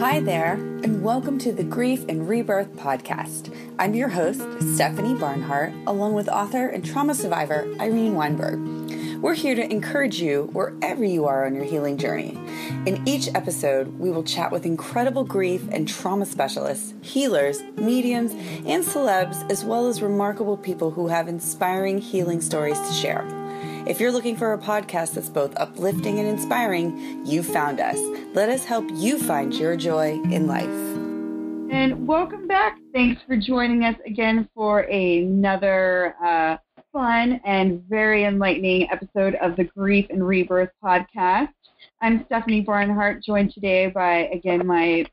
[0.00, 3.54] Hi there, and welcome to the Grief and Rebirth podcast.
[3.78, 4.40] I'm your host,
[4.74, 9.20] Stephanie Barnhart, along with author and trauma survivor Irene Weinberg.
[9.20, 12.30] We're here to encourage you wherever you are on your healing journey.
[12.86, 18.32] In each episode, we will chat with incredible grief and trauma specialists, healers, mediums,
[18.64, 23.26] and celebs, as well as remarkable people who have inspiring healing stories to share.
[23.86, 27.98] If you're looking for a podcast that's both uplifting and inspiring, you found us.
[28.32, 30.64] Let us help you find your joy in life.
[31.72, 32.78] And welcome back.
[32.92, 36.58] Thanks for joining us again for another uh,
[36.92, 41.48] fun and very enlightening episode of the Grief and Rebirth podcast.
[42.02, 45.06] I'm Stephanie Barnhart, joined today by, again, my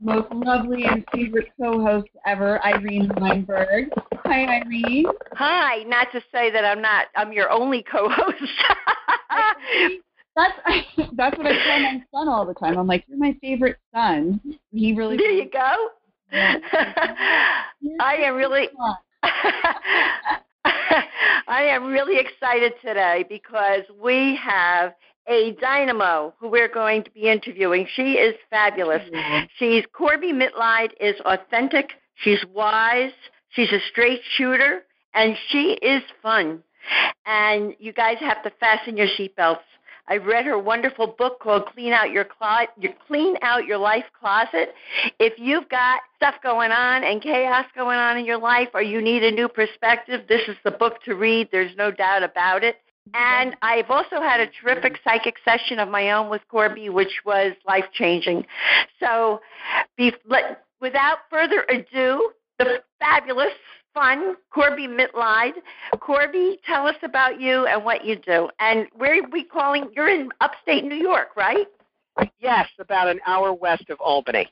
[0.00, 3.90] most lovely and favorite co-host ever, Irene Weinberg.
[4.24, 5.04] Hi, Irene.
[5.34, 5.82] Hi.
[5.82, 7.08] Not to say that I'm not.
[7.14, 8.40] I'm your only co-host.
[10.36, 10.54] that's
[11.16, 12.78] that's what I tell my son all the time.
[12.78, 14.40] I'm like, you're my favorite son.
[14.72, 15.16] He really.
[15.16, 15.74] There you go.
[16.32, 18.68] I am really.
[21.46, 24.94] I am really excited today because we have
[25.28, 27.86] a dynamo who we're going to be interviewing.
[27.94, 29.02] She is fabulous.
[29.12, 29.44] Mm-hmm.
[29.58, 31.90] She's Corbie Mitleid is authentic.
[32.16, 33.12] She's wise.
[33.50, 34.82] She's a straight shooter,
[35.14, 36.62] and she is fun.
[37.24, 39.60] And you guys have to fasten your seatbelts.
[40.06, 44.04] I read her wonderful book called "Clean Out Your Closet." Your Clean Out Your Life
[44.18, 44.74] Closet.
[45.18, 49.00] If you've got stuff going on and chaos going on in your life, or you
[49.00, 51.48] need a new perspective, this is the book to read.
[51.50, 52.76] There's no doubt about it.
[53.12, 57.52] And I've also had a terrific psychic session of my own with Corbie, which was
[57.66, 58.46] life changing.
[58.98, 59.40] So,
[59.96, 63.52] be, let, without further ado, the fabulous,
[63.94, 65.52] fun Corbie Mitleid.
[66.00, 68.50] Corbie, tell us about you and what you do.
[68.58, 69.88] And where are we calling?
[69.94, 71.66] You're in upstate New York, right?
[72.40, 74.48] Yes, about an hour west of Albany.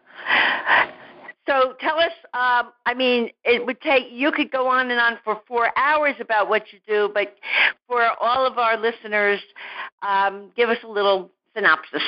[1.46, 5.18] So tell us, um, I mean, it would take, you could go on and on
[5.24, 7.34] for four hours about what you do, but
[7.88, 9.40] for all of our listeners,
[10.02, 12.02] um, give us a little synopsis.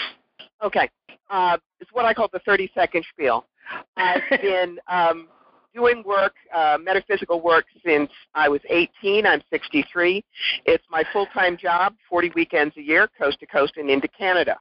[0.62, 0.88] Okay.
[1.30, 3.44] Uh, it's what I call the 30 second spiel.
[3.96, 5.28] I've been um,
[5.74, 9.26] doing work, uh, metaphysical work, since I was 18.
[9.26, 10.24] I'm 63.
[10.64, 14.56] It's my full time job, 40 weekends a year, coast to coast and into Canada.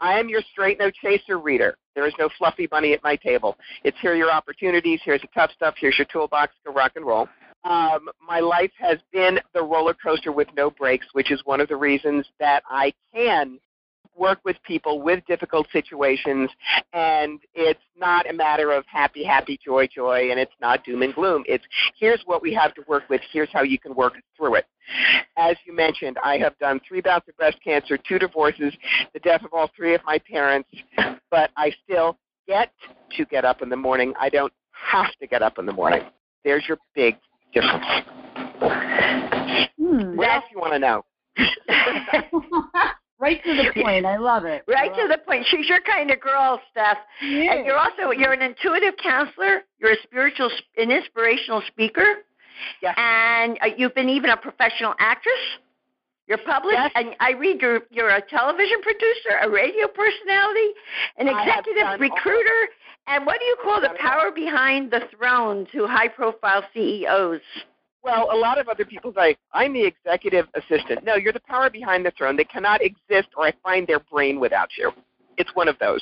[0.00, 1.76] I am your straight no chaser reader.
[1.94, 3.56] There is no fluffy bunny at my table.
[3.84, 7.28] It's here your opportunities, here's the tough stuff, here's your toolbox, go rock and roll.
[7.64, 11.68] Um, my life has been the roller coaster with no brakes, which is one of
[11.68, 13.58] the reasons that I can
[14.16, 16.50] work with people with difficult situations,
[16.92, 21.14] and it's not a matter of happy, happy, joy, joy, and it's not doom and
[21.14, 21.44] gloom.
[21.46, 21.64] It's
[21.98, 24.66] here's what we have to work with, here's how you can work through it.
[25.36, 28.72] As you mentioned, I have done three bouts of breast cancer, two divorces,
[29.12, 30.68] the death of all three of my parents,
[31.30, 32.72] but I still get
[33.16, 34.14] to get up in the morning.
[34.18, 36.02] I don't have to get up in the morning.
[36.44, 37.16] There's your big
[37.52, 37.84] difference.
[39.78, 41.04] Hmm, what else you want to know?
[43.18, 44.04] Right to the point.
[44.04, 44.62] I love it.
[44.68, 45.46] Right love to the point.
[45.48, 46.98] She's your kind of girl, Steph.
[47.22, 47.54] Yeah.
[47.54, 49.62] And you're also you're an intuitive counselor.
[49.78, 52.24] You're a spiritual, an inspirational speaker.
[52.82, 52.94] Yes.
[52.96, 55.34] And uh, you've been even a professional actress.
[56.26, 56.90] You're published, yes.
[56.96, 60.74] and I read you're you're a television producer, a radio personality,
[61.18, 62.68] an executive recruiter,
[63.06, 67.40] and what do you call the power behind the throne to high-profile CEOs?
[68.06, 71.02] Well, a lot of other people say, I'm the executive assistant.
[71.02, 72.36] No, you're the power behind the throne.
[72.36, 74.92] They cannot exist or I find their brain without you.
[75.38, 76.00] It's one of those.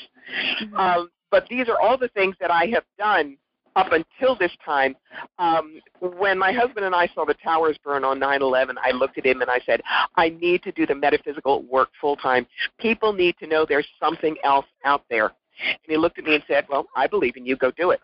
[0.63, 0.77] Mm-hmm.
[0.77, 3.39] Um, but these are all the things that I have done
[3.75, 4.95] up until this time.
[5.39, 5.81] Um,
[6.19, 9.25] when my husband and I saw the towers burn on 9 11, I looked at
[9.25, 9.81] him and I said,
[10.17, 12.47] I need to do the metaphysical work full time.
[12.79, 15.33] People need to know there's something else out there.
[15.65, 18.01] And he looked at me and said, Well, I believe in you, go do it.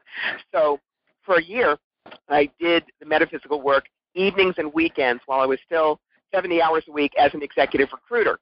[0.52, 0.80] So
[1.22, 1.76] for a year,
[2.28, 3.84] I did the metaphysical work
[4.14, 6.00] evenings and weekends while I was still
[6.34, 8.38] 70 hours a week as an executive recruiter.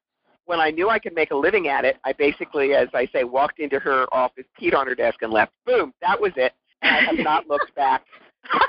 [0.47, 3.25] When I knew I could make a living at it, I basically, as I say,
[3.25, 5.53] walked into her office, peed on her desk, and left.
[5.67, 6.55] Boom, that was it.
[6.81, 8.05] And I have not looked back.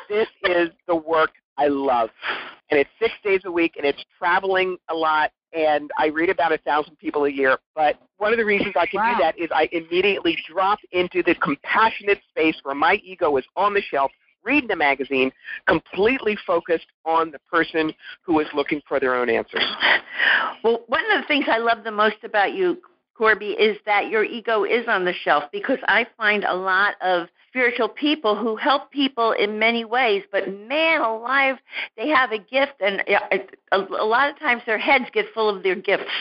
[0.10, 2.10] This is the work I love.
[2.70, 6.52] And it's six days a week, and it's traveling a lot, and I read about
[6.52, 7.58] a thousand people a year.
[7.76, 9.14] But one of the reasons I can wow.
[9.14, 13.74] do that is I immediately drop into the compassionate space where my ego is on
[13.74, 14.12] the shelf
[14.44, 15.32] reading the magazine
[15.68, 19.64] completely focused on the person who is looking for their own answers.
[20.64, 22.80] Well, one of the things I love the most about you,
[23.18, 27.30] Corbie, is that your ego is on the shelf because I find a lot of
[27.50, 31.58] spiritual people who help people in many ways, but man alive,
[31.98, 33.04] they have a gift, and
[33.72, 36.12] a lot of times their heads get full of their gifts.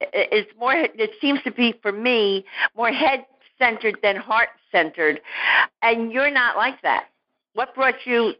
[0.00, 2.44] It's more, it seems to be for me,
[2.76, 3.26] more head
[3.58, 5.20] centered than heart centered.
[5.82, 7.06] And you're not like that.
[7.54, 8.34] What brought you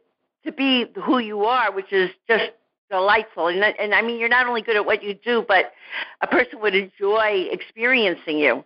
[0.45, 2.53] to be who you are, which is just
[2.91, 3.49] delightful.
[3.49, 5.73] And, and I mean, you're not only good at what you do, but
[6.21, 8.65] a person would enjoy experiencing you.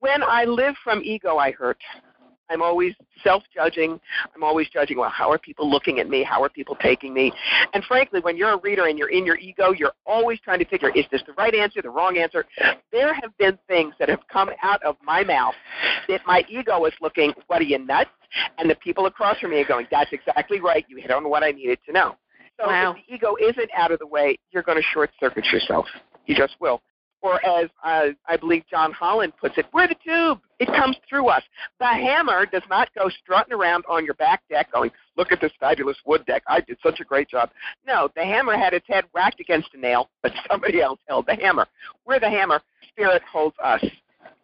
[0.00, 1.78] When I live from ego, I hurt.
[2.50, 3.98] I'm always self-judging.
[4.34, 6.22] I'm always judging, well, how are people looking at me?
[6.22, 7.32] How are people taking me?
[7.72, 10.66] And frankly, when you're a reader and you're in your ego, you're always trying to
[10.66, 12.44] figure, is this the right answer, the wrong answer?
[12.90, 15.54] There have been things that have come out of my mouth
[16.08, 18.10] that my ego is looking, what are you, nuts?
[18.58, 20.84] And the people across from me are going, that's exactly right.
[20.88, 22.16] You hit on what I needed to know.
[22.60, 22.92] So wow.
[22.92, 25.86] if the ego isn't out of the way, you're going to short circuit yourself.
[26.26, 26.82] You just will.
[27.22, 30.40] Or as uh, I believe John Holland puts it, we're the tube.
[30.58, 31.42] It comes through us.
[31.78, 35.52] The hammer does not go strutting around on your back deck going, look at this
[35.60, 36.42] fabulous wood deck.
[36.48, 37.50] I did such a great job.
[37.86, 41.36] No, the hammer had its head whacked against a nail, but somebody else held the
[41.36, 41.66] hammer.
[42.06, 42.60] We're the hammer.
[42.88, 43.84] Spirit holds us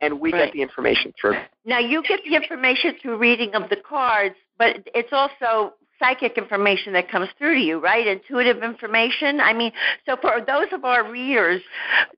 [0.01, 0.47] and we right.
[0.47, 1.35] get the information through.
[1.65, 6.93] Now you get the information through reading of the cards, but it's also psychic information
[6.93, 8.07] that comes through to you, right?
[8.07, 9.41] Intuitive information.
[9.41, 9.73] I mean,
[10.07, 11.61] so for those of our readers,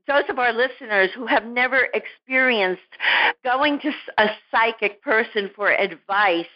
[0.06, 2.82] those of our listeners who have never experienced
[3.44, 6.46] going to a psychic person for advice,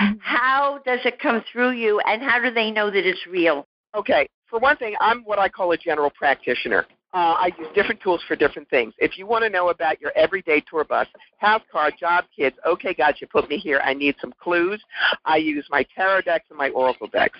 [0.00, 0.14] mm-hmm.
[0.20, 3.66] how does it come through you and how do they know that it's real?
[3.94, 4.26] Okay.
[4.48, 6.86] For one thing, I'm what I call a general practitioner.
[7.14, 8.94] Uh, I use different tools for different things.
[8.98, 11.06] If you want to know about your everyday tour bus,
[11.38, 13.80] house car, job kids, okay, God, you put me here.
[13.84, 14.82] I need some clues.
[15.26, 17.38] I use my tarot decks and my oracle decks.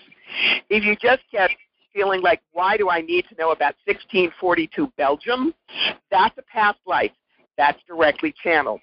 [0.68, 1.50] If you just get
[1.94, 5.54] feeling like, why do I need to know about 1642 Belgium?
[6.10, 7.12] That's a past life.
[7.58, 8.80] That's directly channeled.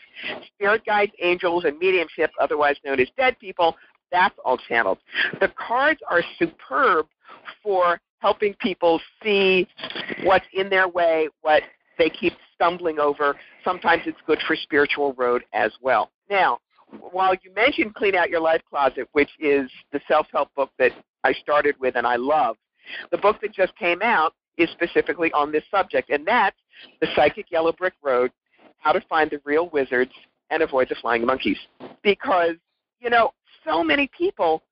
[0.56, 3.76] Spirit guides, angels, and mediumship, otherwise known as dead people,
[4.12, 5.00] that's all channeled.
[5.40, 7.08] The cards are superb
[7.64, 9.68] for helping people see
[10.24, 11.64] what's in their way, what
[11.98, 13.36] they keep stumbling over.
[13.64, 16.12] Sometimes it's good for spiritual road as well.
[16.30, 16.60] Now,
[17.12, 20.92] while you mentioned Clean Out Your Life Closet, which is the self help book that
[21.24, 22.56] I started with and I love,
[23.12, 26.58] the book that just came out is specifically on this subject, and that's
[27.02, 28.32] The Psychic Yellow Brick Road
[28.78, 30.12] How to Find the Real Wizards
[30.50, 31.58] and Avoid the Flying Monkeys.
[32.04, 32.56] Because,
[33.00, 33.32] you know,
[33.66, 34.64] so many people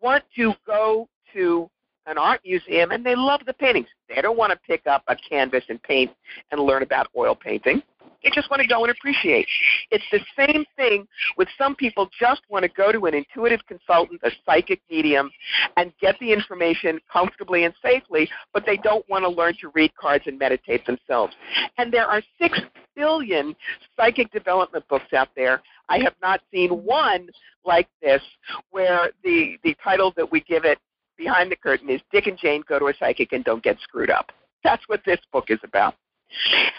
[0.00, 1.70] want to go to
[2.06, 3.88] an art museum and they love the paintings.
[4.08, 6.10] They don't want to pick up a canvas and paint
[6.50, 7.82] and learn about oil painting.
[8.22, 9.46] They just want to go and appreciate.
[9.90, 11.06] It's the same thing
[11.36, 15.30] with some people just want to go to an intuitive consultant, a psychic medium,
[15.76, 19.94] and get the information comfortably and safely, but they don't want to learn to read
[19.96, 21.34] cards and meditate themselves.
[21.78, 22.60] And there are six
[22.94, 23.56] billion
[23.96, 25.62] psychic development books out there.
[25.88, 27.28] I have not seen one
[27.64, 28.22] like this
[28.70, 30.78] where the, the title that we give it
[31.16, 34.10] behind the curtain is Dick and Jane go to a psychic and don't get screwed
[34.10, 34.32] up.
[34.64, 35.94] That's what this book is about.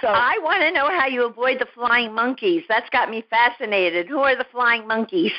[0.01, 2.63] So I want to know how you avoid the flying monkeys.
[2.67, 4.07] That's got me fascinated.
[4.07, 5.31] Who are the flying monkeys?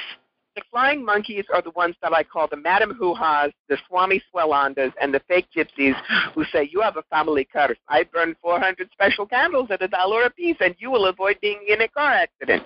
[0.55, 4.93] The flying monkeys are the ones that I call the Madam Hoo-Has, the Swami Swalandas,
[5.01, 5.97] and the fake gypsies
[6.33, 7.77] who say, you have a family curse.
[7.89, 11.59] I burn 400 special candles at a dollar a piece, and you will avoid being
[11.69, 12.63] in a car accident.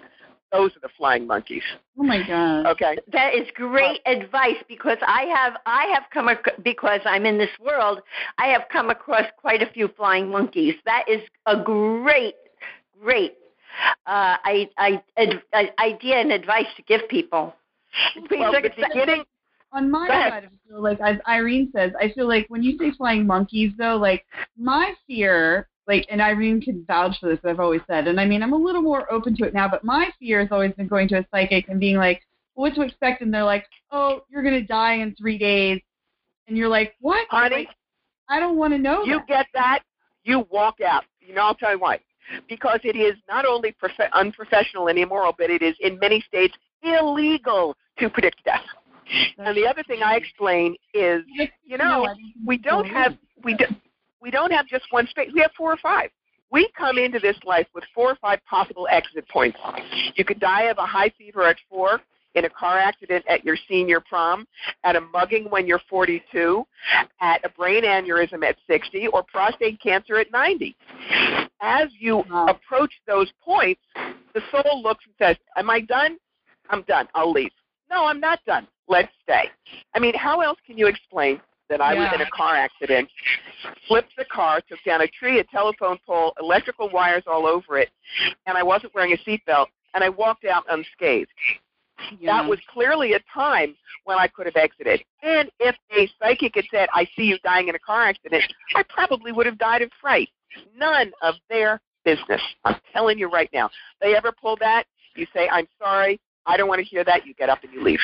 [0.53, 1.63] Those are the flying monkeys.
[1.99, 2.67] Oh my god.
[2.67, 2.97] Okay.
[3.13, 7.39] That is great uh, advice because I have I have come ac- because I'm in
[7.39, 8.01] this world.
[8.39, 10.75] I have come across quite a few flying monkeys.
[10.87, 12.35] That is a great,
[13.03, 13.35] great
[14.07, 17.55] uh, I, I, ad, idea and advice to give people.
[18.29, 19.25] Please well, the beginning.
[19.73, 22.91] On my side of it, like as Irene says, I feel like when you say
[22.93, 24.25] flying monkeys, though, like
[24.57, 28.43] my fear like, and Irene can vouch for this, I've always said, and I mean,
[28.43, 31.09] I'm a little more open to it now, but my fear has always been going
[31.09, 32.23] to a psychic and being like,
[32.55, 33.23] well, what to expect?
[33.23, 35.81] And they're like, oh, you're going to die in three days.
[36.47, 37.27] And you're like, what?
[37.31, 37.69] Honey, like,
[38.29, 39.03] I don't want to know.
[39.05, 39.27] You that.
[39.27, 39.83] get that,
[40.25, 41.05] you walk out.
[41.21, 42.01] You know, I'll tell you why.
[42.49, 46.55] Because it is not only prof- unprofessional and immoral, but it is in many states
[46.83, 48.65] illegal to predict death.
[49.39, 51.23] And the other thing I explain is,
[51.65, 52.07] you know,
[52.45, 53.65] we don't have we do,
[54.21, 55.31] we don't have just one space.
[55.33, 56.11] We have four or five.
[56.51, 59.59] We come into this life with four or five possible exit points.
[60.15, 62.01] You could die of a high fever at four,
[62.35, 64.47] in a car accident at your senior prom,
[64.85, 66.65] at a mugging when you're 42,
[67.21, 70.77] at a brain aneurysm at 60, or prostate cancer at 90.
[71.61, 73.81] As you approach those points,
[74.35, 76.17] the soul looks and says, Am I done?
[76.71, 77.09] I'm done.
[77.15, 77.51] I'll leave.
[77.91, 78.69] No, I'm not done.
[78.89, 79.45] Let's stay.
[79.95, 82.05] I mean, how else can you explain that I yeah.
[82.05, 83.09] was in a car accident,
[83.87, 87.91] flipped the car, took down a tree, a telephone pole, electrical wires all over it,
[88.47, 91.31] and I wasn't wearing a seatbelt, and I walked out unscathed.
[92.21, 92.43] Yeah.
[92.43, 95.03] That was clearly a time when I could have exited.
[95.23, 98.45] And if a psychic had said, I see you dying in a car accident,
[98.77, 100.29] I probably would have died of fright.
[100.77, 102.41] None of their business.
[102.65, 103.69] I'm telling you right now.
[104.01, 104.85] They ever pull that,
[105.17, 107.27] You say, I'm sorry, I don't want to hear that.
[107.27, 108.01] You get up and you leave.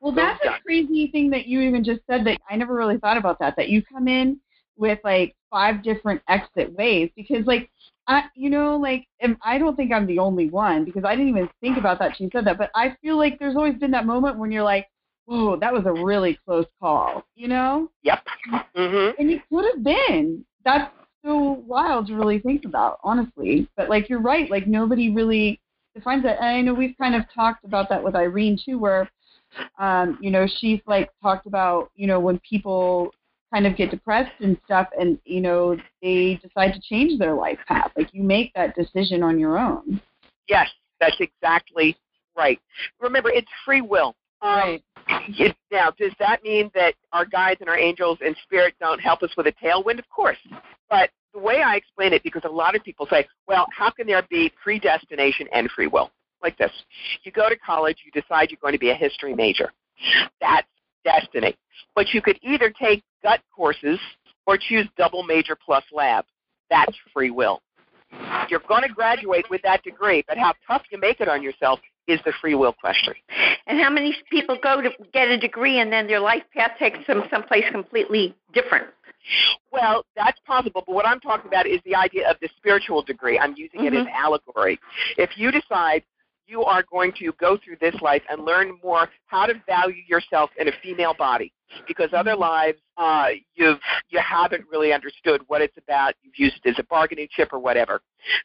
[0.00, 3.16] Well, that's a crazy thing that you even just said that I never really thought
[3.16, 3.54] about that.
[3.56, 4.38] That you come in
[4.76, 7.70] with like five different exit ways because, like,
[8.06, 9.06] I, you know, like,
[9.42, 12.16] I don't think I'm the only one because I didn't even think about that.
[12.16, 14.88] She said that, but I feel like there's always been that moment when you're like,
[15.26, 17.90] "Whoa, that was a really close call," you know?
[18.02, 18.26] Yep.
[18.76, 19.20] Mm-hmm.
[19.20, 20.44] And it could have been.
[20.64, 20.90] That's
[21.24, 23.68] so wild to really think about, honestly.
[23.76, 24.50] But like, you're right.
[24.50, 25.60] Like, nobody really
[25.94, 26.38] defines that.
[26.38, 29.08] And I know we've kind of talked about that with Irene too, where,
[29.78, 33.12] um, you know, she's like talked about, you know, when people
[33.52, 37.58] kind of get depressed and stuff and you know they decide to change their life
[37.68, 37.92] path.
[37.96, 40.00] Like you make that decision on your own.
[40.48, 40.68] Yes
[41.04, 41.96] that's exactly
[42.36, 42.60] right.
[43.00, 44.14] Remember it's free will.
[44.42, 44.82] Um, right.
[45.28, 49.22] it, now does that mean that our guides and our angels and spirit don't help
[49.22, 49.98] us with a tailwind?
[49.98, 50.38] Of course.
[50.90, 54.06] But the way i explain it because a lot of people say well how can
[54.06, 56.10] there be predestination and free will
[56.42, 56.70] like this
[57.24, 59.70] you go to college you decide you're going to be a history major
[60.40, 60.66] that's
[61.04, 61.54] destiny.
[61.94, 63.98] But you could either take gut courses
[64.46, 66.24] or choose double major plus lab.
[66.70, 67.60] That's free will.
[68.48, 71.80] You're going to graduate with that degree, but how tough you make it on yourself
[72.06, 73.14] is the free will question.
[73.66, 77.06] And how many people go to get a degree and then their life path takes
[77.06, 78.86] them someplace completely different?
[79.72, 83.38] Well, that's possible, but what I'm talking about is the idea of the spiritual degree.
[83.38, 83.94] I'm using mm-hmm.
[83.94, 84.24] it as mm-hmm.
[84.24, 84.78] allegory.
[85.16, 86.04] If you decide
[86.46, 90.50] you are going to go through this life and learn more how to value yourself
[90.58, 91.52] in a female body
[91.88, 92.40] because other mm-hmm.
[92.40, 93.78] lives uh, you've
[94.10, 96.14] you haven't really understood what it's about.
[96.22, 98.00] You've used it as a bargaining chip or whatever.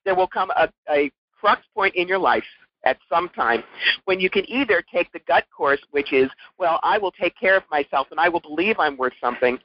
[0.06, 2.44] There will come a, a crux point in your life
[2.86, 3.64] at some time
[4.06, 7.58] when you can either take the gut course, which is, well, I will take care
[7.58, 9.58] of myself and I will believe I'm worth something,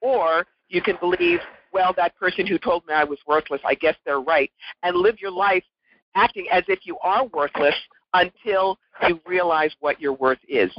[0.00, 1.40] or you can believe,
[1.72, 4.50] well, that person who told me I was worthless, I guess they're right,
[4.82, 5.64] and live your life
[6.14, 7.74] acting as if you are worthless
[8.14, 10.70] until you realize what your worth is.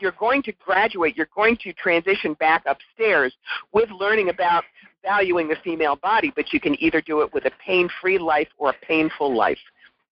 [0.00, 3.34] You're going to graduate, you're going to transition back upstairs
[3.72, 4.64] with learning about
[5.02, 8.48] valuing the female body, but you can either do it with a pain free life
[8.58, 9.58] or a painful life.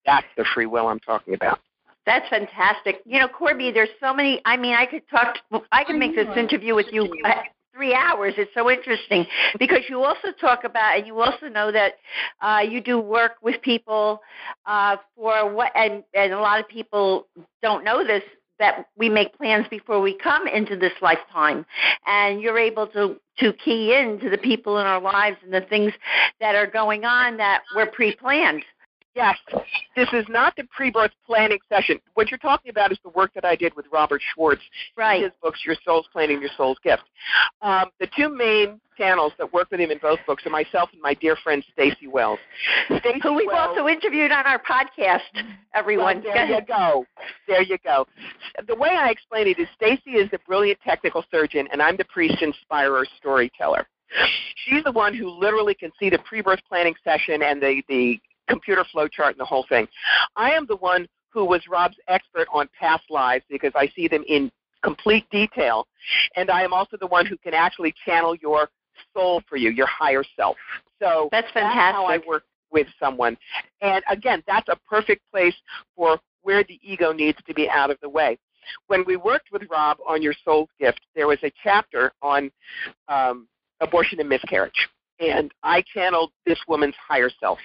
[0.07, 1.59] That's the free will I'm talking about.
[2.07, 3.02] That's fantastic.
[3.04, 4.40] You know, Corbie, there's so many.
[4.45, 5.37] I mean, I could talk.
[5.71, 7.09] I could make this interview with you
[7.75, 8.35] three hours.
[8.37, 9.26] It's so interesting
[9.59, 11.95] because you also talk about, and you also know that
[12.40, 14.21] uh, you do work with people
[14.66, 17.26] uh, for what, and, and a lot of people
[17.62, 18.23] don't know this
[18.59, 21.64] that we make plans before we come into this lifetime
[22.07, 25.62] and you're able to to key in to the people in our lives and the
[25.62, 25.92] things
[26.40, 28.62] that are going on that were pre-planned
[29.14, 29.37] Yes,
[29.97, 31.99] this is not the pre-birth planning session.
[32.14, 34.62] What you're talking about is the work that I did with Robert Schwartz.
[34.97, 35.25] Right.
[35.25, 37.02] His books, Your Soul's Planning, Your Soul's Gift.
[37.61, 41.02] Um, the two main channels that work with him in both books are myself and
[41.02, 42.38] my dear friend Staci Wells.
[42.88, 45.21] Staci Who we've Wells, also interviewed on our podcast,
[45.75, 46.23] everyone.
[46.23, 47.05] Well, there you go.
[47.49, 48.07] There you go.
[48.69, 52.05] The way I explain it is Staci is the brilliant technical surgeon, and I'm the
[52.05, 53.88] priest inspirer storyteller.
[54.67, 58.85] She's the one who literally can see the pre-birth planning session and the, the computer
[58.92, 59.88] flow chart and the whole thing.
[60.37, 64.25] I am the one who was Rob's expert on past lives because I see them
[64.26, 64.50] in
[64.83, 65.87] complete detail.
[66.37, 68.69] And I am also the one who can actually channel your
[69.14, 70.57] soul for you, your higher self.
[71.00, 71.76] So that's fantastic.
[71.76, 73.37] That's how I work with someone.
[73.80, 75.54] And again, that's a perfect place
[75.97, 78.38] for where the ego needs to be out of the way.
[78.87, 82.50] When we worked with Rob on Your Soul's Gift, there was a chapter on
[83.09, 83.49] um,
[83.80, 84.88] abortion and miscarriage.
[85.19, 87.59] And I channeled this woman's higher self.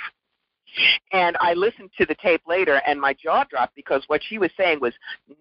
[1.12, 4.51] And I listened to the tape later, and my jaw dropped because what she was
[4.58, 4.94] saying was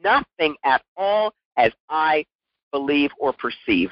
[0.03, 2.25] nothing at all as I
[2.73, 3.91] believe or perceive.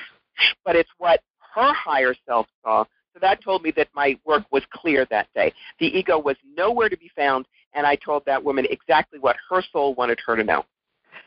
[0.65, 1.21] But it's what
[1.55, 2.85] her higher self saw.
[3.13, 5.53] So that told me that my work was clear that day.
[5.79, 9.63] The ego was nowhere to be found, and I told that woman exactly what her
[9.71, 10.65] soul wanted her to know.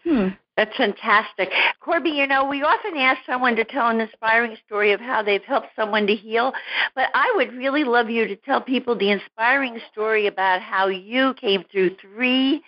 [0.04, 0.30] Hmm.
[0.58, 1.52] That's fantastic.
[1.82, 5.44] Corbie, you know, we often ask someone to tell an inspiring story of how they've
[5.44, 6.54] helped someone to heal,
[6.96, 11.34] but I would really love you to tell people the inspiring story about how you
[11.34, 12.64] came through three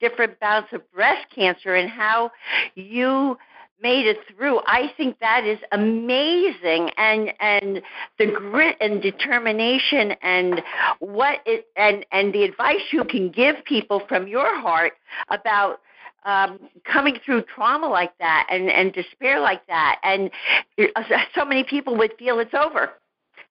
[0.00, 2.30] different bouts of breast cancer and how
[2.76, 3.36] you
[3.82, 4.60] made it through.
[4.66, 7.82] I think that is amazing and and
[8.18, 10.62] the grit and determination and
[11.00, 14.92] what it and and the advice you can give people from your heart
[15.28, 15.80] about
[16.24, 20.00] um, coming through trauma like that and, and despair like that.
[20.02, 20.30] And
[21.34, 22.90] so many people would feel it's over.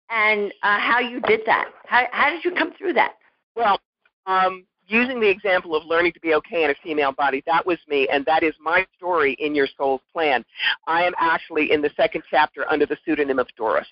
[0.10, 1.70] And uh, how you did that.
[1.86, 3.14] How, how did you come through that?
[3.56, 3.80] Well,
[4.26, 7.78] um, using the example of learning to be okay in a female body, that was
[7.88, 10.44] me, and that is my story in Your Soul's Plan.
[10.86, 13.88] I am actually in the second chapter under the pseudonym of Doris.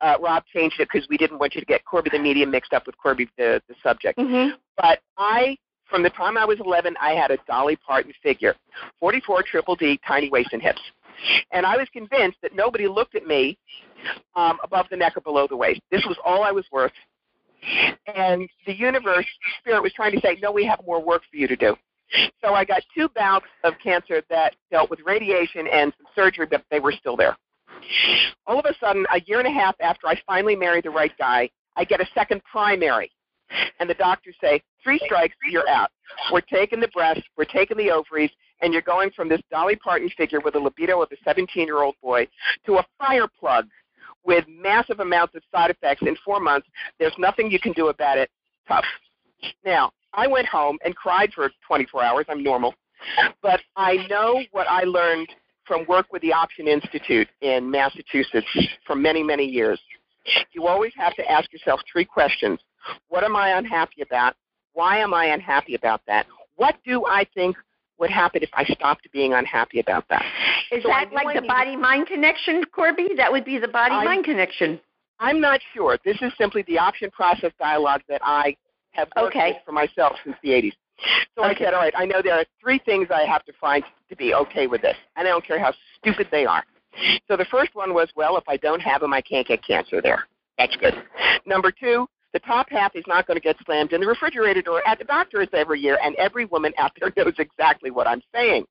[0.00, 2.72] Uh, Rob changed it because we didn't want you to get Corbie the medium mixed
[2.72, 4.18] up with Corbie the, the subject.
[4.18, 4.56] Mm-hmm.
[4.76, 5.56] But I
[5.90, 8.54] from the time I was 11, I had a Dolly Parton figure,
[9.00, 10.80] 44 triple D, tiny waist and hips.
[11.52, 13.58] And I was convinced that nobody looked at me
[14.36, 15.80] um, above the neck or below the waist.
[15.90, 16.92] This was all I was worth.
[18.14, 19.26] And the universe,
[19.58, 21.76] spirit was trying to say, no, we have more work for you to do.
[22.42, 26.64] So I got two bouts of cancer that dealt with radiation and some surgery, but
[26.70, 27.36] they were still there.
[28.46, 31.12] All of a sudden, a year and a half after I finally married the right
[31.18, 33.10] guy, I get a second primary.
[33.78, 35.90] And the doctors say, three strikes, you're out.
[36.32, 38.30] We're taking the breasts, we're taking the ovaries,
[38.60, 41.82] and you're going from this Dolly Parton figure with a libido of a 17 year
[41.82, 42.26] old boy
[42.66, 43.66] to a fire plug
[44.24, 46.66] with massive amounts of side effects in four months.
[46.98, 48.30] There's nothing you can do about it.
[48.68, 48.84] Tough.
[49.64, 52.26] Now, I went home and cried for 24 hours.
[52.28, 52.74] I'm normal.
[53.42, 55.28] But I know what I learned
[55.66, 58.46] from work with the Option Institute in Massachusetts
[58.86, 59.80] for many, many years.
[60.52, 62.58] You always have to ask yourself three questions.
[63.08, 64.34] What am I unhappy about?
[64.72, 66.26] Why am I unhappy about that?
[66.56, 67.56] What do I think
[67.98, 70.24] would happen if I stopped being unhappy about that?
[70.72, 73.10] Is so that like the body mind connection, Corbie?
[73.16, 74.80] That would be the body mind connection.
[75.18, 75.98] I'm not sure.
[76.04, 78.56] This is simply the option process dialogue that I
[78.92, 79.58] have worked okay.
[79.64, 80.72] for myself since the 80s.
[81.36, 81.54] So okay.
[81.54, 84.16] I said, all right, I know there are three things I have to find to
[84.16, 86.64] be okay with this, and I don't care how stupid they are.
[87.28, 90.02] So the first one was, well, if I don't have them, I can't get cancer
[90.02, 90.26] there.
[90.58, 90.94] That's good.
[91.46, 94.86] Number two, the top half is not going to get slammed in the refrigerator door
[94.86, 98.64] at the doctor's every year, and every woman out there knows exactly what I'm saying.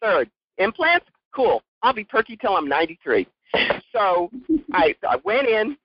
[0.00, 1.06] Third, implants?
[1.34, 1.62] Cool.
[1.82, 3.26] I'll be perky till I'm 93.
[3.92, 4.30] So
[4.72, 5.76] I, I went in,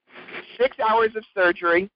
[0.57, 1.89] six hours of surgery,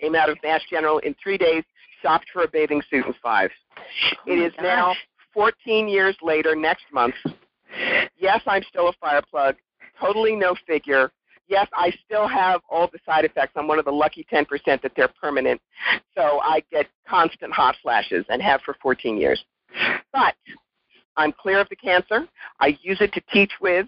[0.00, 1.64] came out of Mass General in three days,
[2.02, 3.50] shopped for a bathing suit in five.
[3.78, 4.62] Oh it is gosh.
[4.62, 4.94] now
[5.32, 7.14] 14 years later next month.
[8.18, 9.56] Yes, I'm still a fireplug,
[10.00, 11.10] totally no figure,
[11.48, 13.52] yes, I still have all the side effects.
[13.56, 15.60] I'm one of the lucky 10% that they're permanent.
[16.16, 19.42] So I get constant hot flashes and have for 14 years.
[20.12, 20.34] But
[21.16, 22.26] I'm clear of the cancer.
[22.60, 23.86] I use it to teach with.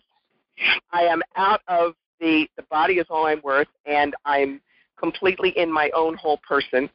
[0.93, 4.61] I am out of the the body is all I'm worth, and I'm
[4.99, 6.91] completely in my own whole person.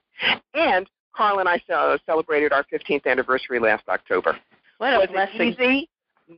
[0.54, 4.38] And Carl and I uh, celebrated our 15th anniversary last October.
[4.80, 5.56] What a Was blessing!
[5.58, 5.90] It easy?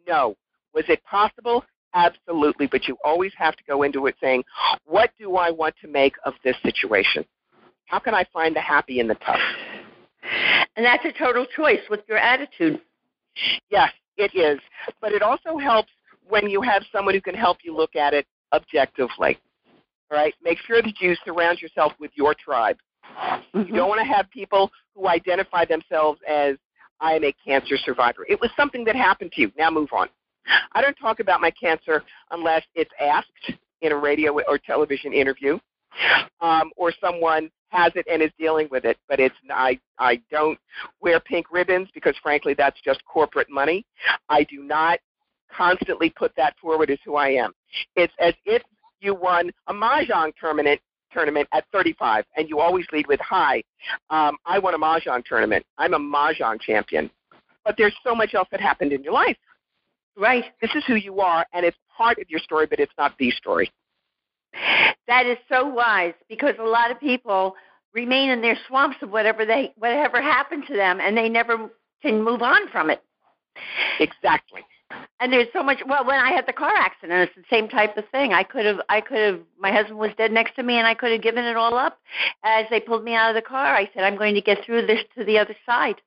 [0.08, 0.36] No.
[0.74, 1.64] Was it possible?
[1.96, 4.44] Absolutely, but you always have to go into it saying,
[4.86, 7.26] what do I want to make of this situation?
[7.86, 9.40] How can I find the happy in the tough?
[10.76, 12.82] And that's a total choice with your attitude.
[13.70, 14.60] Yes, it is.
[15.00, 15.90] But it also helps
[16.28, 19.40] when you have someone who can help you look at it objectively.
[20.12, 20.34] Right?
[20.44, 22.78] Make sure that you surround yourself with your tribe.
[23.56, 23.70] Mm-hmm.
[23.70, 26.58] You don't want to have people who identify themselves as
[27.00, 28.26] I am a cancer survivor.
[28.28, 29.52] It was something that happened to you.
[29.58, 30.10] Now move on.
[30.74, 35.60] I don't talk about my cancer unless it's asked in a radio or television interview,
[36.42, 38.98] um, or someone has it and is dealing with it.
[39.08, 40.58] But it's I I don't
[41.02, 43.86] wear pink ribbons because frankly that's just corporate money.
[44.30, 45.00] I do not
[45.56, 47.54] constantly put that forward as who I am.
[47.96, 48.62] It's as if
[49.00, 50.80] you won a mahjong tournament
[51.12, 53.64] tournament at 35, and you always lead with "Hi,
[54.10, 55.66] um, I won a mahjong tournament.
[55.78, 57.10] I'm a mahjong champion."
[57.64, 59.38] But there's so much else that happened in your life.
[60.18, 60.46] Right.
[60.62, 63.32] This is who you are, and it's part of your story, but it's not the
[63.32, 63.72] story.
[65.08, 67.56] That is so wise because a lot of people
[67.94, 71.70] remain in their swamps of whatever they whatever happened to them, and they never
[72.02, 73.02] can move on from it.
[74.00, 74.62] Exactly.
[75.20, 75.80] And there's so much.
[75.88, 78.34] Well, when I had the car accident, it's the same type of thing.
[78.34, 79.40] I could have, I could have.
[79.60, 82.00] My husband was dead next to me, and I could have given it all up.
[82.44, 84.86] As they pulled me out of the car, I said, "I'm going to get through
[84.86, 86.02] this to the other side."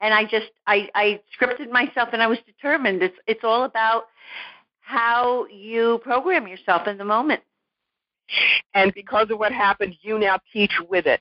[0.00, 3.02] And I just I, I scripted myself and I was determined.
[3.02, 4.04] It's it's all about
[4.80, 7.42] how you program yourself in the moment.
[8.74, 11.20] And because of what happened, you now teach with it.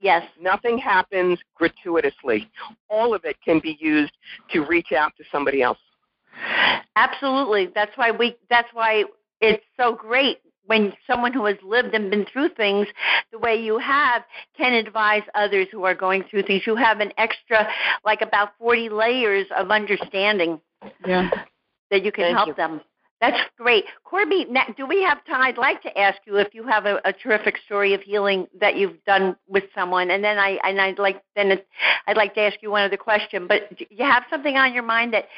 [0.00, 0.24] Yes.
[0.40, 2.50] Nothing happens gratuitously.
[2.88, 4.12] All of it can be used
[4.50, 5.78] to reach out to somebody else.
[6.96, 7.70] Absolutely.
[7.74, 9.04] That's why we that's why
[9.40, 12.86] it's so great when someone who has lived and been through things
[13.32, 14.22] the way you have
[14.56, 16.62] can advise others who are going through things.
[16.66, 17.68] You have an extra,
[18.04, 20.60] like about 40 layers of understanding
[21.06, 21.30] yeah.
[21.90, 22.54] that you can Thank help you.
[22.54, 22.80] them.
[23.20, 23.84] That's great.
[24.04, 24.46] Corby,
[24.76, 25.40] do we have time?
[25.40, 28.76] I'd like to ask you if you have a, a terrific story of healing that
[28.76, 31.66] you've done with someone, and then I and I'd like then it,
[32.06, 33.46] I'd like to ask you one other question.
[33.46, 35.28] But do you have something on your mind that,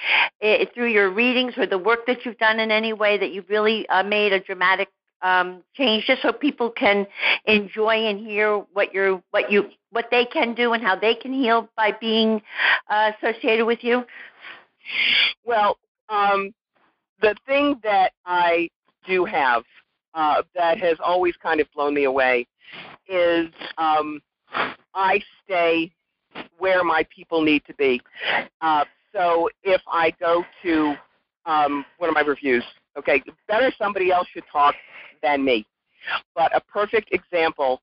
[0.42, 3.48] uh, through your readings or the work that you've done in any way, that you've
[3.48, 4.88] really uh, made a dramatic
[5.22, 7.06] um, change just so people can
[7.46, 11.32] enjoy and hear what you're what you what they can do and how they can
[11.32, 12.42] heal by being
[12.90, 14.04] uh, associated with you?
[15.44, 16.52] Well, um,
[17.20, 18.68] the thing that I
[19.06, 19.62] do have
[20.14, 22.46] uh, that has always kind of blown me away
[23.08, 23.48] is
[23.78, 24.20] um,
[24.94, 25.92] I stay
[26.58, 28.00] where my people need to be.
[28.60, 30.94] Uh, so if I go to
[31.46, 32.64] um, one of my reviews,
[32.96, 34.74] okay, better somebody else should talk
[35.22, 35.66] than me.
[36.34, 37.82] But a perfect example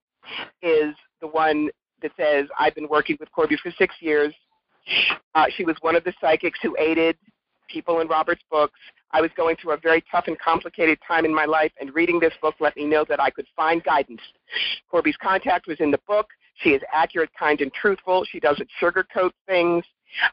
[0.62, 1.70] is the one
[2.02, 4.34] that says, I've been working with Corbie for six years.
[5.36, 7.18] Uh, she was one of the psychics who aided
[7.70, 8.80] people in Robert's books.
[9.12, 12.20] I was going through a very tough and complicated time in my life, and reading
[12.20, 14.22] this book let me know that I could find guidance.
[14.90, 16.28] Corbie's contact was in the book.
[16.56, 18.26] She is accurate, kind, and truthful.
[18.26, 19.84] She doesn't sugarcoat things.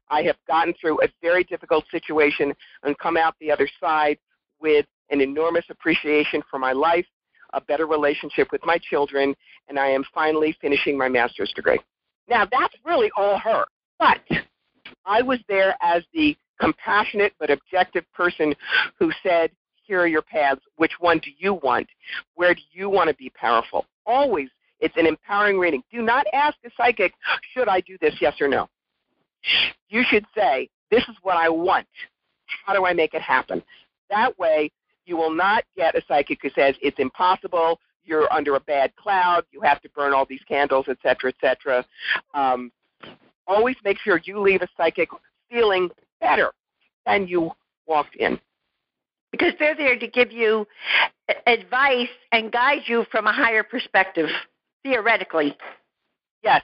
[0.09, 4.19] I have gotten through a very difficult situation and come out the other side
[4.61, 7.07] with an enormous appreciation for my life,
[7.53, 9.35] a better relationship with my children,
[9.69, 11.81] and I am finally finishing my master's degree.
[12.29, 13.65] Now, that's really all her.
[13.99, 14.21] But
[15.05, 18.55] I was there as the compassionate but objective person
[18.99, 19.51] who said,
[19.83, 20.61] here are your paths.
[20.77, 21.89] Which one do you want?
[22.35, 23.87] Where do you want to be powerful?
[24.07, 25.83] Always, it's an empowering reading.
[25.91, 27.13] Do not ask a psychic,
[27.53, 28.69] should I do this, yes or no?
[29.89, 31.89] You should say, this is what I want.
[32.65, 33.63] How do I make it happen?
[34.11, 34.71] That way,
[35.07, 39.45] you will not get a psychic who says it's impossible, you're under a bad cloud,
[39.51, 41.85] you have to burn all these candles, etc., etc.
[42.35, 42.73] Um,
[43.47, 45.09] always make sure you leave a psychic
[45.51, 46.53] feeling better
[47.07, 47.51] than you
[47.87, 48.39] walked in.
[49.33, 50.67] Because they're there to give you
[51.47, 54.29] advice and guide you from a higher perspective,
[54.83, 55.57] theoretically.
[56.43, 56.63] Yes.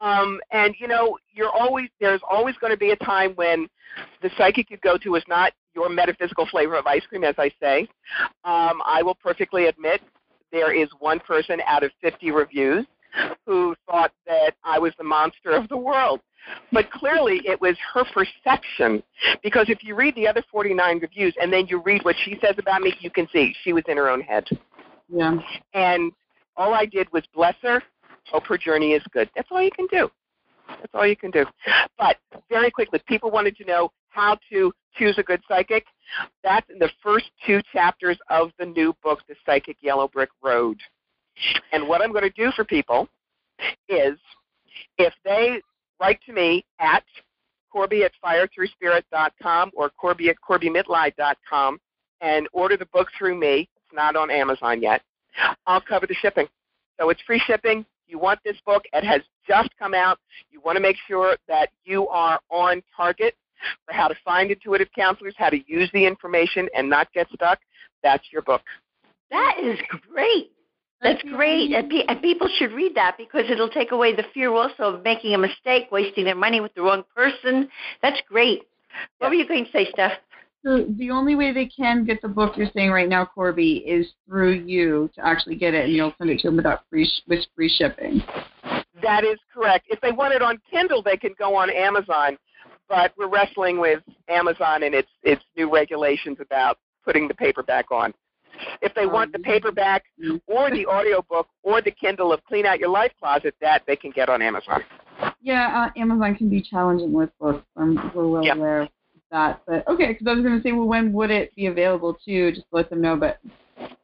[0.00, 3.68] Um, and you know, you're always there's always going to be a time when
[4.22, 7.50] the psychic you go to is not your metaphysical flavor of ice cream, as I
[7.60, 7.88] say.
[8.44, 10.00] Um, I will perfectly admit
[10.50, 12.86] there is one person out of 50 reviews
[13.46, 16.20] who thought that I was the monster of the world.
[16.72, 19.02] But clearly it was her perception
[19.42, 22.56] because if you read the other 49 reviews and then you read what she says
[22.58, 24.46] about me, you can see she was in her own head.
[25.08, 25.36] Yeah.
[25.74, 26.12] And
[26.56, 27.82] all I did was bless her,
[28.26, 29.30] hope her journey is good.
[29.36, 30.10] That's all you can do.
[30.80, 31.44] That's all you can do.
[31.98, 32.16] But
[32.48, 35.84] very quickly, people wanted to know how to choose a good psychic.
[36.42, 40.78] That's in the first two chapters of the new book, The Psychic Yellow Brick Road.
[41.72, 43.08] And what I'm going to do for people
[43.88, 44.18] is
[44.98, 45.60] if they
[46.00, 47.04] write to me at
[47.72, 51.78] Corbie at firethroughspirit.com or Corbie at CorbieMitleid.com
[52.20, 53.68] and order the book through me.
[53.76, 55.02] It's not on Amazon yet.
[55.66, 56.46] I'll cover the shipping.
[57.00, 57.86] So it's free shipping.
[58.06, 58.82] You want this book.
[58.92, 60.18] It has just come out.
[60.50, 63.34] You want to make sure that you are on target
[63.86, 67.58] for how to find intuitive counselors, how to use the information and not get stuck.
[68.02, 68.62] That's your book.
[69.30, 69.78] That is
[70.12, 70.52] great.
[71.00, 71.72] That's great.
[71.72, 75.02] And, pe- and people should read that because it'll take away the fear also of
[75.02, 77.68] making a mistake, wasting their money with the wrong person.
[78.02, 78.62] That's great.
[79.18, 80.12] What were you going to say, Steph?
[80.64, 84.06] So the only way they can get the book you're saying right now, Corbie, is
[84.28, 87.22] through you to actually get it, and you'll send it to them without free sh-
[87.26, 88.22] with free shipping.
[89.02, 89.86] That is correct.
[89.88, 92.38] If they want it on Kindle, they can go on Amazon,
[92.88, 98.14] but we're wrestling with Amazon and its its new regulations about putting the paperback on.
[98.80, 100.04] If they want the Um, paperback
[100.46, 104.12] or the audiobook or the Kindle of Clean Out Your Life Closet, that they can
[104.12, 104.84] get on Amazon.
[105.40, 107.66] Yeah, uh, Amazon can be challenging with books.
[107.76, 108.54] I'm we're well Yeah.
[108.54, 108.88] aware
[109.32, 109.62] that.
[109.66, 112.52] But okay, because I was going to say, well, when would it be available too?
[112.52, 113.16] Just to let them know.
[113.16, 113.40] But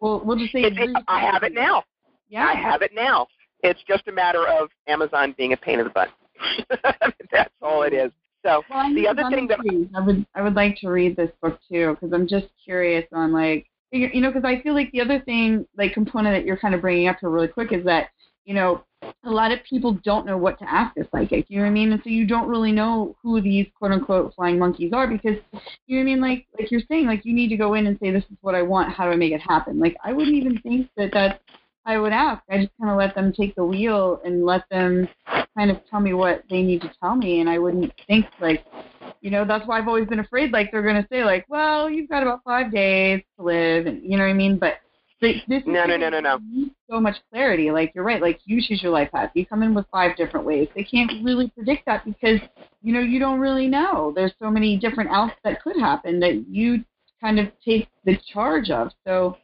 [0.00, 0.62] we'll we'll just say.
[0.62, 1.84] It, it, I have it now.
[2.28, 2.46] Yeah.
[2.46, 3.28] I have it now.
[3.62, 6.08] It's just a matter of Amazon being a pain in the butt.
[7.32, 8.10] That's all it is.
[8.44, 9.58] So Well, the other thing that.
[9.94, 13.32] I would I would like to read this book too because I'm just curious on
[13.32, 16.56] like you you know because I feel like the other thing like component that you're
[16.56, 18.10] kind of bringing up here really quick is that
[18.44, 18.84] you know
[19.28, 21.46] a lot of people don't know what to ask a psychic.
[21.48, 21.92] You know what I mean?
[21.92, 25.36] And so you don't really know who these quote unquote flying monkeys are because
[25.86, 26.20] you know what I mean?
[26.20, 28.54] Like like you're saying like you need to go in and say this is what
[28.54, 28.92] I want.
[28.92, 29.78] How do I make it happen?
[29.78, 31.38] Like I wouldn't even think that that's
[31.88, 32.42] I would ask.
[32.50, 35.08] I just kind of let them take the wheel and let them
[35.56, 38.62] kind of tell me what they need to tell me, and I wouldn't think like,
[39.22, 40.52] you know, that's why I've always been afraid.
[40.52, 44.18] Like they're gonna say like, well, you've got about five days to live, and you
[44.18, 44.58] know what I mean.
[44.58, 44.80] But
[45.20, 46.38] this this No, no, no, no, no.
[46.90, 47.70] So much clarity.
[47.70, 48.22] Like you're right.
[48.22, 49.30] Like you choose your life path.
[49.34, 50.68] You come in with five different ways.
[50.74, 52.40] They can't really predict that because
[52.82, 54.12] you know you don't really know.
[54.14, 56.84] There's so many different outs that could happen that you
[57.20, 58.90] kind of take the charge of.
[59.06, 59.36] So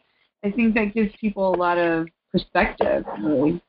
[0.45, 3.05] I think that gives people a lot of perspective.
[3.23, 3.63] Really.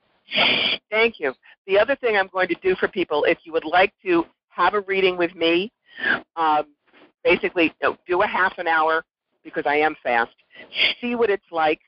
[0.90, 1.34] Thank you.
[1.68, 4.74] The other thing I'm going to do for people, if you would like to have
[4.74, 5.72] a reading with me,
[6.36, 6.66] um,
[7.24, 9.04] basically you know, do a half an hour
[9.44, 10.32] because I am fast.
[11.02, 11.80] See what it's like.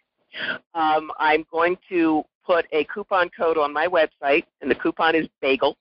[0.73, 5.27] Um, I'm going to put a coupon code on my website, and the coupon is
[5.41, 5.75] BAGEL,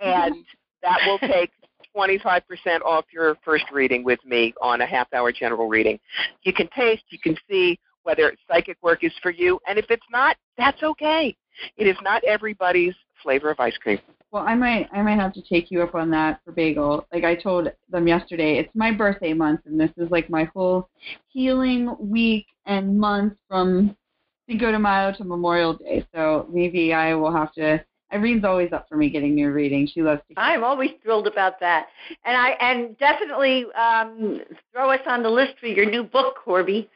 [0.00, 0.44] and
[0.82, 1.50] that will take
[1.96, 2.42] 25%
[2.84, 5.98] off your first reading with me on a half hour general reading.
[6.42, 10.06] You can taste, you can see whether psychic work is for you, and if it's
[10.10, 11.36] not, that's okay.
[11.76, 13.98] It is not everybody's flavor of ice cream.
[14.30, 17.06] Well, I might I might have to take you up on that for bagel.
[17.12, 20.88] Like I told them yesterday, it's my birthday month, and this is like my whole
[21.28, 23.96] healing week and months from
[24.48, 26.06] Cinco de Mayo to Memorial Day.
[26.14, 27.84] So maybe I will have to.
[28.12, 29.90] Irene's always up for me getting new readings.
[29.90, 30.38] She loves to.
[30.40, 31.88] I'm always thrilled about that,
[32.24, 36.88] and I and definitely um, throw us on the list for your new book, Corbie.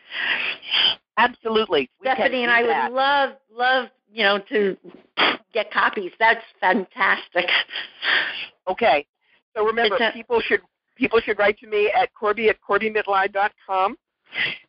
[1.17, 2.91] Absolutely, we Stephanie and I that.
[2.91, 4.77] would love love you know to
[5.53, 6.13] get copies.
[6.21, 7.47] That's fantastic.
[8.69, 9.05] Okay,
[9.57, 10.61] so remember, a, people should
[10.97, 13.97] people should write to me at Corbie at CorbieMitleid.com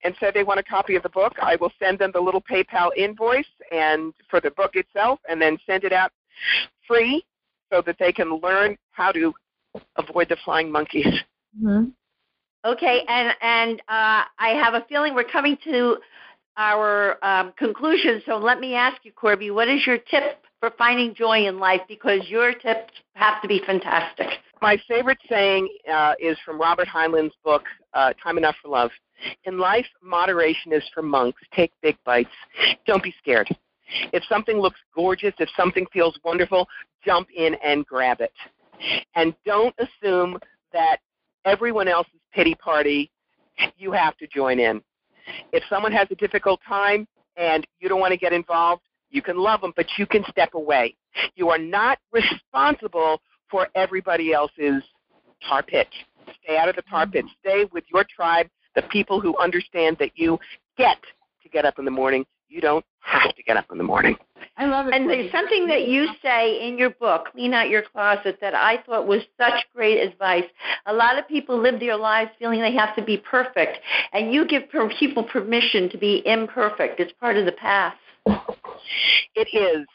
[0.04, 1.34] and say they want a copy of the book.
[1.41, 5.58] I will send them the little PayPal invoice and for the book itself, and then
[5.65, 6.12] send it out
[6.88, 7.24] free
[7.71, 9.34] so that they can learn how to
[9.97, 11.08] avoid the flying monkeys.
[11.62, 11.89] Mm-hmm.
[12.63, 15.97] Okay, and and uh, I have a feeling we're coming to
[16.58, 18.21] our um, conclusion.
[18.26, 21.82] So let me ask you, Corbie, what is your tip for finding joy in life?
[21.88, 24.28] Because your tips have to be fantastic.
[24.62, 27.63] My favorite saying uh, is from Robert Heinlein's book,
[27.95, 28.91] uh, Time Enough for Love.
[29.45, 31.41] In life, moderation is for monks.
[31.53, 32.29] Take big bites.
[32.86, 33.49] Don't be scared.
[34.13, 36.67] If something looks gorgeous, if something feels wonderful,
[37.03, 38.34] jump in and grab it.
[39.15, 40.39] And don't assume
[40.73, 40.97] that
[41.45, 43.12] everyone else's pity party,
[43.77, 44.81] you have to join in.
[45.51, 47.07] If someone has a difficult time
[47.38, 50.53] and you don't want to get involved, you can love them, but you can step
[50.53, 50.95] away.
[51.36, 54.81] You are not responsible for everybody else's
[55.47, 55.88] tar pit.
[56.43, 57.25] Stay out of the tar pit.
[57.39, 60.39] Stay with your tribe, the people who understand that you
[60.77, 60.97] get
[61.43, 62.25] to get up in the morning.
[62.49, 64.17] You don't have to get up in the morning.
[64.57, 64.93] I love it.
[64.93, 68.84] And there's something that you say in your book, Clean Out Your Closet, that I
[68.86, 70.43] thought was such great advice.
[70.86, 73.79] A lot of people live their lives feeling they have to be perfect,
[74.12, 74.63] and you give
[74.99, 76.99] people permission to be imperfect.
[76.99, 77.95] It's part of the path.
[79.36, 79.88] It is.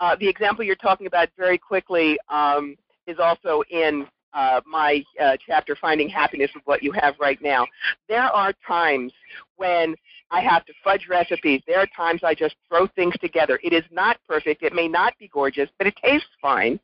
[0.00, 5.36] Uh, the example you're talking about very quickly um, is also in uh, my uh,
[5.46, 7.66] chapter, Finding Happiness with What You Have Right Now.
[8.08, 9.12] There are times
[9.56, 9.94] when
[10.30, 11.62] I have to fudge recipes.
[11.66, 13.60] There are times I just throw things together.
[13.62, 14.62] It is not perfect.
[14.62, 16.80] It may not be gorgeous, but it tastes fine.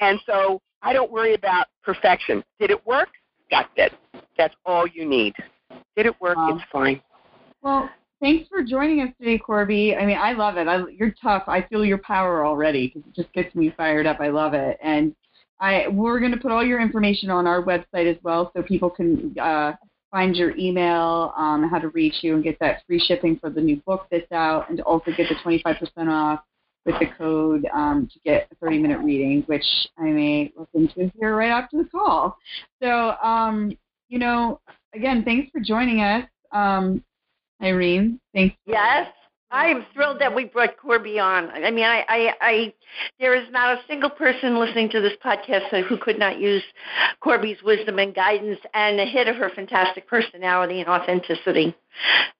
[0.00, 2.44] And so I don't worry about perfection.
[2.60, 3.08] Did it work?
[3.50, 3.92] That's it.
[4.36, 5.34] That's all you need.
[5.96, 6.36] Did it work?
[6.38, 7.00] It's fine.
[7.62, 7.88] Well,
[8.20, 9.96] thanks for joining us today, Corbie.
[9.96, 10.68] I mean, I love it.
[10.68, 11.44] I, you're tough.
[11.46, 14.20] I feel your power already because it just gets me fired up.
[14.20, 14.78] I love it.
[14.82, 15.14] And
[15.60, 18.90] I we're going to put all your information on our website as well, so people
[18.90, 19.72] can uh,
[20.10, 23.60] find your email, um, how to reach you, and get that free shipping for the
[23.60, 26.40] new book that's out, and also get the 25% off
[26.84, 29.64] with the code um, to get a 30-minute reading, which
[29.98, 32.38] I may look into here right after the call.
[32.80, 33.76] So, um,
[34.08, 34.60] you know,
[34.94, 37.02] again, thanks for joining us, um,
[37.60, 38.20] Irene.
[38.32, 38.56] Thanks.
[38.66, 39.08] Yes.
[39.50, 41.50] I am thrilled that we brought Corbie on.
[41.50, 42.74] I mean, I, I, I,
[43.20, 46.62] there is not a single person listening to this podcast who could not use
[47.20, 51.76] Corbie's wisdom and guidance and a hit of her fantastic personality and authenticity.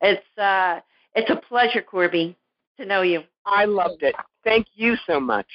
[0.01, 0.81] It's, uh,
[1.15, 2.37] it's a pleasure, Corbie,
[2.79, 3.23] to know you.
[3.45, 4.17] I loved it.
[4.43, 5.47] Thank you so much.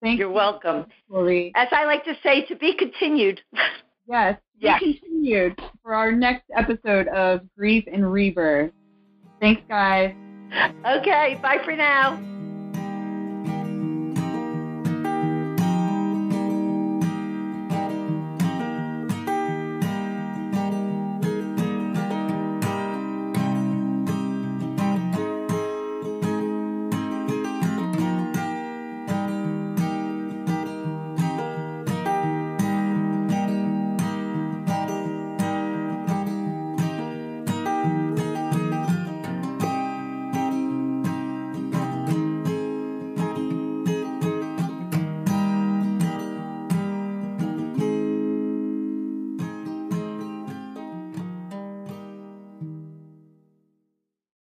[0.00, 0.86] Thank You're you, welcome.
[1.10, 1.52] Corbie.
[1.56, 3.40] As I like to say, to be continued.
[4.06, 4.80] Yes, yes.
[4.80, 8.70] be continued for our next episode of Grief and Rebirth.
[9.40, 10.14] Thanks, guys.
[10.86, 12.20] Okay, bye for now.